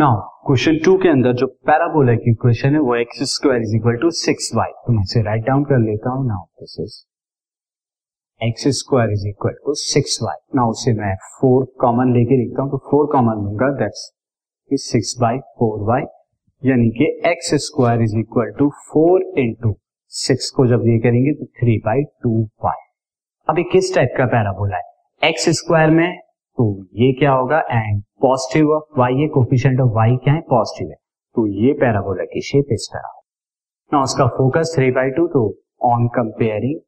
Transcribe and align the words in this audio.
Now 0.00 0.20
question 0.46 0.76
to 0.84 0.96
के 0.98 1.08
अंदर 1.08 1.32
जो 1.40 1.46
पैराबोला 1.68 2.12
की 2.16 2.30
इक्वेशन 2.30 2.74
है, 2.74 2.78
वो 2.80 2.94
X 2.96 3.18
square 3.30 3.62
is 3.62 3.74
equal 3.76 3.96
to 4.02 4.10
six 4.18 4.50
Y 4.56 4.70
तो 4.84 4.92
मैं 4.92 5.02
इसे 5.02 5.22
राइट 5.22 5.42
डाउन 5.46 5.64
कर 5.70 5.78
लेता 5.80 6.10
हूँ। 6.10 6.26
Now 6.28 6.44
this 6.60 6.76
is 6.80 6.94
X 8.40 8.64
square 8.78 9.10
is 9.12 9.26
equal 9.28 9.58
to 9.66 9.74
six 9.80 10.18
Y 10.22 10.38
now 10.56 10.70
उसे 10.70 10.92
मैं 11.00 11.14
फोर 11.34 11.66
कॉमन 11.80 12.14
लेके 12.14 12.36
लिखता 12.36 12.62
हूँ। 12.62 12.70
तो 12.70 12.78
फोर 12.86 13.06
कॉमन 13.12 13.42
लूँगा। 13.44 13.68
That's 13.80 14.06
six 14.70 15.14
by 15.20 15.38
four 15.58 15.84
Y 15.90 16.08
यानी 16.62 16.88
कि 16.98 17.10
X 17.32 17.54
square 17.66 18.02
is 18.02 18.16
equal 18.18 18.54
to 18.58 18.70
four 18.86 19.28
into 19.44 19.74
six 20.12 20.50
को 20.56 20.66
जब 20.66 20.88
ये 20.88 20.98
करेंगे 21.08 21.34
तो 21.34 21.50
थ्री 21.60 21.76
बाई 21.86 22.04
टू 22.22 22.34
वाई 22.64 22.82
अभी 23.48 23.62
किस 23.72 23.94
टाइप 23.94 24.14
का 24.18 24.26
पैराबोला 24.36 24.76
है? 24.76 24.82
एक्स 25.22 25.48
स्क्वायर 25.60 25.90
में 25.90 26.08
तो 26.60 26.64
ये 26.94 27.12
क्या 27.18 27.32
होगा? 27.32 27.58
एंड 27.70 28.02
पॉजिटिव 28.22 28.70
ऑफ़ 28.72 28.98
वाई 28.98 29.14
है 29.16 29.26
कोफिशियंट 29.34 29.80
ऑफ़ 29.80 29.90
वाई 29.92 30.16
क्या 30.24 30.32
है? 30.34 30.40
पॉजिटिव 30.50 30.88
है। 30.88 30.96
तो 31.36 31.46
ये 31.58 31.72
पैराबोला 31.80 32.24
की 32.24 32.40
शेप 32.42 32.72
इस 32.72 32.88
तरह 32.92 33.12
ना 33.92 34.02
उसका 34.02 34.26
फोकस 34.36 34.72
थ्री 34.76 34.90
बाई 34.90 35.10
टू 35.10 35.26
तो 35.28 35.42
ऑन 35.82 36.06
कंपेयरिंग 36.16 36.80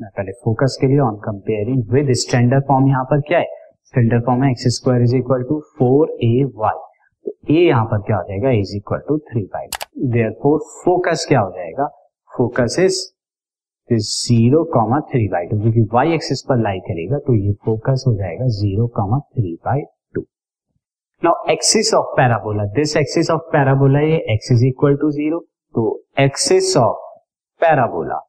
पहले 0.00 0.32
फोकस 0.44 0.76
के 0.80 0.86
लिए 0.86 0.98
on 1.00 1.16
comparing 1.24 1.82
with 1.92 2.12
standard 2.20 2.64
form 2.68 2.86
यहाँ 2.88 3.04
पर 3.10 3.20
क्या 3.28 3.38
है? 3.38 3.46
स्टैंडर्ड 3.84 4.24
फॉर्म 4.26 4.42
है 4.44 4.50
x 4.50 4.66
square 4.76 5.02
is 5.02 5.16
equal 5.16 5.42
to 5.48 5.60
four 5.78 6.16
a 6.24 6.32
y 6.56 6.78
तो 7.26 7.54
ए 7.54 7.58
यहाँ 7.58 7.84
पर 7.86 8.02
क्या 8.02 8.16
हो 8.16 8.22
जाएगा? 8.28 8.50
Is 8.60 8.76
equal 8.76 9.02
to 9.08 9.18
three 9.32 9.42
by 9.54 9.66
there 10.12 10.30
four 10.42 10.58
focus 10.84 11.26
क्या 11.28 11.40
हो 11.40 11.50
जाएगा? 11.56 11.86
Focus 12.32 12.76
is 12.80 13.02
zero 13.90 14.62
comma 14.64 14.98
three 15.08 15.26
by 15.28 15.46
two 15.46 15.60
क्योंकि 15.60 15.80
वाई 15.92 16.12
एक्सिस 16.14 16.42
पर 16.48 16.58
लाई 16.58 16.78
करेगा 16.80 17.18
तो 17.18 17.34
ये 17.34 17.52
फोकस 17.64 18.04
हो 18.06 18.14
जाएगा 18.14 18.46
zero 18.58 18.86
comma 18.96 19.18
three 19.18 19.54
by 19.64 19.82
two 20.14 20.20
now 21.22 21.50
axis 21.52 21.92
of 21.94 22.14
parabola 22.16 22.64
this 22.74 22.96
axis 22.96 23.30
of 23.30 23.42
parabola 23.52 24.00
ये 24.00 24.16
x 24.34 24.52
is 24.52 24.64
equal 24.66 24.96
to 24.96 25.10
zero 25.10 25.40
तो 25.74 25.84
एक्सिस 26.20 26.76
ऑफ़ 26.76 26.96
पैराबोला 27.60 28.20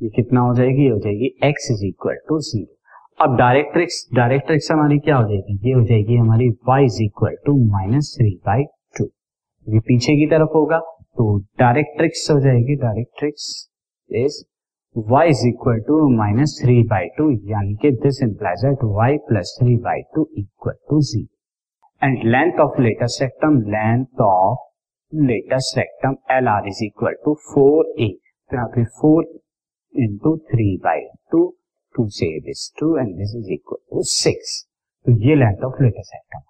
ये 0.00 0.08
कितना 0.08 0.40
हो 0.40 0.54
जाएगी? 0.54 0.82
ये 0.84 0.90
हो 0.90 0.98
जाएगी 0.98 1.34
x 1.44 1.70
is 1.70 1.84
equal 1.86 2.16
to 2.28 2.38
zero 2.40 3.24
अब 3.24 3.36
डायरेक्ट्रिक्स 3.38 4.06
डायरेक्ट्रिक्स 4.14 4.70
हमारी 4.72 4.98
क्या 4.98 5.16
हो 5.16 5.28
जाएगी? 5.28 5.58
ये 5.68 5.72
हो 5.74 5.82
जाएगी 5.84 6.16
हमारी 6.16 6.48
Y 6.68 6.84
is 6.84 7.02
equal 7.02 7.36
to 7.46 7.56
minus 7.72 8.14
three 8.18 8.30
by 8.46 8.64
two 8.98 9.04
ये 9.66 9.80
पीछे 9.88 10.16
की 10.16 10.26
तरफ़ 10.30 10.52
होगा 10.54 10.80
तो 11.16 11.36
डायरेक्ट्रिक्स 11.58 12.30
हो 12.30 12.38
जाएगी 12.40 12.76
directrix 12.78 13.48
is 14.10 14.42
y 14.96 15.22
is 15.24 15.46
equal 15.48 15.80
to 15.80 15.96
minus 16.10 16.58
three 16.62 16.82
by 16.84 17.08
two 17.18 17.30
यानी 17.50 17.74
कि 17.82 17.90
this 18.02 18.22
implies 18.22 18.64
that 18.64 18.80
y 18.96 19.18
plus 19.28 19.56
three 19.60 19.76
by 19.84 20.02
two 20.14 20.28
equal 20.38 20.74
to 20.90 21.00
zero 21.10 22.06
and 22.06 22.24
length 22.26 22.60
of 22.60 22.80
latus 22.80 23.06
rectum 23.20 23.60
length 23.70 24.20
of 24.22 24.66
latus 25.12 25.78
rectum 25.78 26.16
L 26.36 26.48
R 26.48 26.68
is 26.68 26.84
equal 26.84 27.14
to 27.24 27.34
four 27.46 27.94
a 28.00 28.08
तो 28.50 28.56
यहाँ 28.56 28.68
पे 28.68 28.84
four 29.00 29.24
into 29.94 30.36
three 30.50 30.76
by 30.84 31.06
two 31.30 31.46
two 31.94 32.08
से 32.18 32.38
this 32.40 32.70
two 32.80 32.96
and 32.98 33.16
this 33.16 33.34
is 33.36 33.52
equal 33.52 33.78
to 33.90 34.02
six 34.10 34.62
तो 35.06 35.18
ये 35.26 35.34
length 35.34 35.64
of 35.64 35.82
latus 35.82 36.14
rectum 36.14 36.49